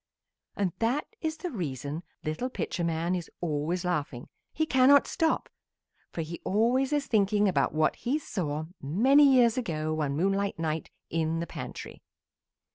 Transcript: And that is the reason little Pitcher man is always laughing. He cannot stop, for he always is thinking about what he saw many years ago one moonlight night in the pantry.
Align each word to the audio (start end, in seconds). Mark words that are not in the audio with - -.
And 0.55 0.73
that 0.79 1.05
is 1.21 1.37
the 1.37 1.51
reason 1.51 2.01
little 2.23 2.49
Pitcher 2.49 2.83
man 2.83 3.13
is 3.13 3.29
always 3.39 3.85
laughing. 3.85 4.29
He 4.51 4.65
cannot 4.65 5.05
stop, 5.05 5.47
for 6.09 6.21
he 6.23 6.41
always 6.43 6.91
is 6.91 7.05
thinking 7.05 7.47
about 7.47 7.71
what 7.71 7.97
he 7.97 8.17
saw 8.17 8.65
many 8.81 9.31
years 9.35 9.59
ago 9.59 9.93
one 9.93 10.17
moonlight 10.17 10.57
night 10.57 10.89
in 11.11 11.39
the 11.39 11.45
pantry. 11.45 12.01